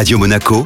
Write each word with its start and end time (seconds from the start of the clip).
Radio 0.00 0.18
Monaco, 0.18 0.64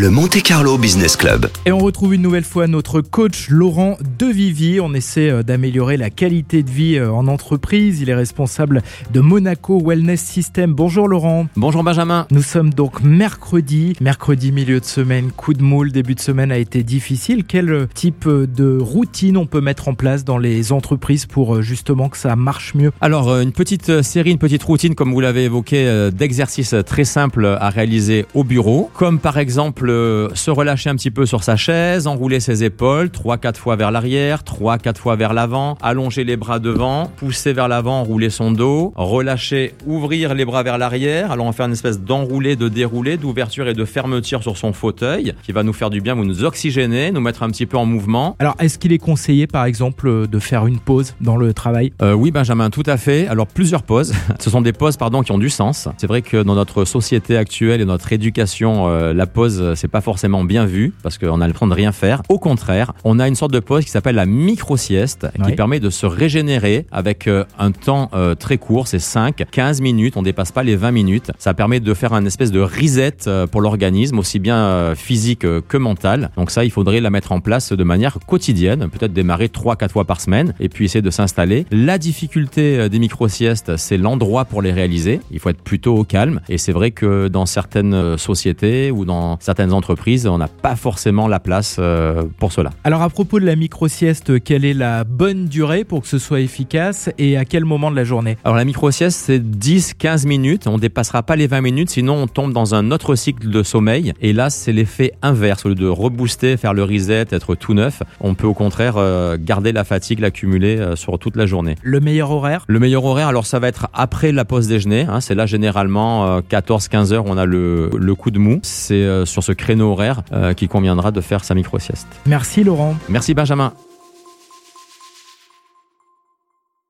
le 0.00 0.08
Monte 0.08 0.40
Carlo 0.42 0.78
Business 0.78 1.14
Club. 1.14 1.50
Et 1.66 1.72
on 1.72 1.78
retrouve 1.78 2.14
une 2.14 2.22
nouvelle 2.22 2.44
fois 2.44 2.66
notre 2.66 3.02
coach 3.02 3.50
Laurent 3.50 3.98
Devivier. 4.18 4.80
On 4.80 4.94
essaie 4.94 5.28
euh, 5.28 5.42
d'améliorer 5.42 5.98
la 5.98 6.08
qualité 6.08 6.62
de 6.62 6.70
vie 6.70 6.96
euh, 6.96 7.12
en 7.12 7.28
entreprise. 7.28 8.00
Il 8.00 8.08
est 8.08 8.14
responsable 8.14 8.80
de 9.12 9.20
Monaco 9.20 9.78
Wellness 9.78 10.22
System. 10.22 10.72
Bonjour 10.72 11.06
Laurent. 11.06 11.48
Bonjour 11.54 11.84
Benjamin. 11.84 12.26
Nous 12.30 12.40
sommes 12.40 12.72
donc 12.72 13.02
mercredi. 13.02 13.92
Mercredi, 14.00 14.52
milieu 14.52 14.80
de 14.80 14.86
semaine, 14.86 15.32
coup 15.32 15.52
de 15.52 15.62
moule, 15.62 15.92
début 15.92 16.14
de 16.14 16.20
semaine 16.20 16.50
a 16.50 16.56
été 16.56 16.82
difficile. 16.82 17.44
Quel 17.44 17.86
type 17.92 18.26
de 18.26 18.78
routine 18.78 19.36
on 19.36 19.44
peut 19.44 19.60
mettre 19.60 19.88
en 19.88 19.94
place 19.94 20.24
dans 20.24 20.38
les 20.38 20.72
entreprises 20.72 21.26
pour 21.26 21.56
euh, 21.56 21.60
justement 21.60 22.08
que 22.08 22.16
ça 22.16 22.36
marche 22.36 22.74
mieux? 22.74 22.90
Alors, 23.02 23.38
une 23.38 23.52
petite 23.52 24.00
série, 24.00 24.30
une 24.30 24.38
petite 24.38 24.62
routine, 24.62 24.94
comme 24.94 25.12
vous 25.12 25.20
l'avez 25.20 25.44
évoqué, 25.44 26.08
d'exercices 26.10 26.74
très 26.86 27.04
simples 27.04 27.58
à 27.60 27.68
réaliser 27.68 28.24
au 28.32 28.44
bureau. 28.44 28.90
Comme 28.94 29.18
par 29.18 29.36
exemple 29.36 29.89
se 30.34 30.50
relâcher 30.50 30.90
un 30.90 30.96
petit 30.96 31.10
peu 31.10 31.26
sur 31.26 31.42
sa 31.42 31.56
chaise, 31.56 32.06
enrouler 32.06 32.40
ses 32.40 32.64
épaules, 32.64 33.08
3-4 33.08 33.56
fois 33.56 33.76
vers 33.76 33.90
l'arrière, 33.90 34.42
3-4 34.42 34.96
fois 34.96 35.16
vers 35.16 35.32
l'avant, 35.32 35.76
allonger 35.82 36.24
les 36.24 36.36
bras 36.36 36.58
devant, 36.58 37.06
pousser 37.16 37.52
vers 37.52 37.68
l'avant, 37.68 38.02
rouler 38.02 38.30
son 38.30 38.52
dos, 38.52 38.92
relâcher, 38.96 39.74
ouvrir 39.86 40.34
les 40.34 40.44
bras 40.44 40.62
vers 40.62 40.78
l'arrière. 40.78 41.32
Alors 41.32 41.46
on 41.46 41.50
va 41.50 41.54
faire 41.54 41.66
une 41.66 41.72
espèce 41.72 42.00
d'enroulé, 42.00 42.56
de 42.56 42.68
déroulé, 42.68 43.16
d'ouverture 43.16 43.68
et 43.68 43.74
de 43.74 43.84
fermeture 43.84 44.42
sur 44.42 44.56
son 44.56 44.72
fauteuil 44.72 45.34
qui 45.42 45.52
va 45.52 45.62
nous 45.62 45.72
faire 45.72 45.90
du 45.90 46.00
bien, 46.00 46.14
vous 46.14 46.24
nous 46.24 46.44
oxygéner, 46.44 47.10
nous 47.10 47.20
mettre 47.20 47.42
un 47.42 47.50
petit 47.50 47.66
peu 47.66 47.76
en 47.76 47.86
mouvement. 47.86 48.36
Alors 48.38 48.54
est-ce 48.58 48.78
qu'il 48.78 48.92
est 48.92 48.98
conseillé 48.98 49.46
par 49.46 49.64
exemple 49.64 50.26
de 50.26 50.38
faire 50.38 50.66
une 50.66 50.78
pause 50.78 51.14
dans 51.20 51.36
le 51.36 51.52
travail? 51.52 51.92
Euh, 52.02 52.12
Oui 52.12 52.30
Benjamin, 52.30 52.70
tout 52.70 52.82
à 52.86 52.96
fait. 52.96 53.26
Alors 53.26 53.46
plusieurs 53.46 53.82
pauses. 53.82 54.12
Ce 54.40 54.50
sont 54.50 54.60
des 54.60 54.72
pauses 54.72 54.96
pardon 54.96 55.22
qui 55.22 55.32
ont 55.32 55.38
du 55.38 55.50
sens. 55.50 55.88
C'est 55.98 56.06
vrai 56.06 56.22
que 56.22 56.42
dans 56.42 56.54
notre 56.54 56.84
société 56.84 57.36
actuelle 57.36 57.80
et 57.80 57.84
notre 57.84 58.12
éducation, 58.12 58.88
euh, 58.88 59.12
la 59.12 59.26
pause 59.26 59.69
c'est 59.74 59.88
pas 59.88 60.00
forcément 60.00 60.44
bien 60.44 60.66
vu 60.66 60.92
parce 61.02 61.18
qu'on 61.18 61.40
a 61.40 61.48
le 61.48 61.54
temps 61.54 61.66
de 61.66 61.74
rien 61.74 61.92
faire. 61.92 62.22
Au 62.28 62.38
contraire, 62.38 62.92
on 63.04 63.18
a 63.18 63.28
une 63.28 63.34
sorte 63.34 63.52
de 63.52 63.60
pause 63.60 63.84
qui 63.84 63.90
s'appelle 63.90 64.16
la 64.16 64.26
micro-sieste 64.26 65.26
qui 65.44 65.52
permet 65.52 65.80
de 65.80 65.90
se 65.90 66.06
régénérer 66.06 66.86
avec 66.92 67.26
euh, 67.26 67.44
un 67.58 67.72
temps 67.72 68.10
euh, 68.14 68.34
très 68.34 68.58
court, 68.58 68.88
c'est 68.88 68.98
5, 68.98 69.44
15 69.50 69.80
minutes, 69.80 70.16
on 70.16 70.22
dépasse 70.22 70.52
pas 70.52 70.62
les 70.62 70.76
20 70.76 70.90
minutes. 70.90 71.30
Ça 71.38 71.54
permet 71.54 71.80
de 71.80 71.94
faire 71.94 72.12
un 72.12 72.24
espèce 72.24 72.50
de 72.50 72.60
reset 72.60 73.26
euh, 73.26 73.46
pour 73.46 73.60
l'organisme, 73.60 74.18
aussi 74.18 74.38
bien 74.38 74.94
physique 74.94 75.40
que 75.40 75.76
mental. 75.76 76.30
Donc 76.36 76.50
ça, 76.50 76.64
il 76.64 76.70
faudrait 76.70 77.00
la 77.00 77.10
mettre 77.10 77.32
en 77.32 77.40
place 77.40 77.72
de 77.72 77.84
manière 77.84 78.18
quotidienne, 78.26 78.88
peut-être 78.90 79.12
démarrer 79.12 79.46
3-4 79.46 79.90
fois 79.90 80.04
par 80.04 80.20
semaine 80.20 80.54
et 80.60 80.68
puis 80.68 80.86
essayer 80.86 81.02
de 81.02 81.10
s'installer. 81.10 81.66
La 81.70 81.98
difficulté 81.98 82.88
des 82.88 82.98
micro-siestes, 82.98 83.76
c'est 83.76 83.96
l'endroit 83.96 84.44
pour 84.44 84.62
les 84.62 84.72
réaliser. 84.72 85.20
Il 85.30 85.38
faut 85.38 85.50
être 85.50 85.62
plutôt 85.62 85.96
au 85.96 86.04
calme 86.04 86.40
et 86.48 86.58
c'est 86.58 86.72
vrai 86.72 86.90
que 86.90 87.28
dans 87.28 87.46
certaines 87.46 88.16
sociétés 88.16 88.90
ou 88.90 89.04
dans 89.04 89.38
certaines 89.40 89.59
entreprises, 89.68 90.26
on 90.26 90.38
n'a 90.38 90.48
pas 90.48 90.76
forcément 90.76 91.28
la 91.28 91.40
place 91.40 91.76
euh, 91.78 92.22
pour 92.38 92.52
cela. 92.52 92.70
Alors 92.84 93.02
à 93.02 93.10
propos 93.10 93.40
de 93.40 93.44
la 93.44 93.56
micro-sieste, 93.56 94.42
quelle 94.42 94.64
est 94.64 94.74
la 94.74 95.04
bonne 95.04 95.46
durée 95.46 95.84
pour 95.84 96.02
que 96.02 96.08
ce 96.08 96.18
soit 96.18 96.40
efficace 96.40 97.10
et 97.18 97.36
à 97.36 97.44
quel 97.44 97.64
moment 97.64 97.90
de 97.90 97.96
la 97.96 98.04
journée? 98.04 98.36
Alors 98.44 98.56
la 98.56 98.64
micro-sieste, 98.64 99.20
c'est 99.26 99.38
10-15 99.38 100.26
minutes. 100.26 100.66
On 100.66 100.78
dépassera 100.78 101.22
pas 101.22 101.36
les 101.36 101.46
20 101.46 101.60
minutes, 101.60 101.90
sinon 101.90 102.14
on 102.14 102.26
tombe 102.26 102.52
dans 102.52 102.74
un 102.74 102.90
autre 102.90 103.14
cycle 103.14 103.48
de 103.48 103.62
sommeil. 103.62 104.12
Et 104.20 104.32
là, 104.32 104.50
c'est 104.50 104.72
l'effet 104.72 105.12
inverse. 105.22 105.66
Au 105.66 105.70
lieu 105.70 105.74
de 105.74 105.86
rebooster, 105.86 106.56
faire 106.56 106.74
le 106.74 106.84
reset, 106.84 107.26
être 107.30 107.54
tout 107.54 107.74
neuf, 107.74 108.02
on 108.20 108.34
peut 108.34 108.46
au 108.46 108.54
contraire 108.54 108.94
euh, 108.96 109.36
garder 109.38 109.72
la 109.72 109.84
fatigue, 109.84 110.20
l'accumuler 110.20 110.78
euh, 110.78 110.96
sur 110.96 111.18
toute 111.18 111.36
la 111.36 111.46
journée. 111.46 111.76
Le 111.82 112.00
meilleur 112.00 112.30
horaire? 112.30 112.64
Le 112.66 112.78
meilleur 112.78 113.04
horaire, 113.04 113.28
alors 113.28 113.46
ça 113.46 113.58
va 113.58 113.68
être 113.68 113.88
après 113.92 114.32
la 114.32 114.44
pause 114.44 114.68
déjeuner. 114.68 115.06
Hein. 115.08 115.20
c'est 115.20 115.34
là 115.34 115.46
généralement 115.46 116.40
14-15 116.40 117.12
heures, 117.12 117.24
on 117.26 117.36
a 117.36 117.44
le, 117.44 117.90
le 117.96 118.14
coup 118.14 118.30
de 118.30 118.38
mou. 118.38 118.60
C'est 118.62 119.26
sur 119.26 119.42
ce 119.50 119.54
créneau 119.54 119.92
horaire 119.92 120.22
euh, 120.32 120.54
qui 120.54 120.68
conviendra 120.68 121.10
de 121.10 121.20
faire 121.20 121.42
sa 121.44 121.54
micro-sieste. 121.54 122.06
Merci 122.26 122.62
Laurent. 122.62 122.94
Merci 123.08 123.34
Benjamin. 123.34 123.72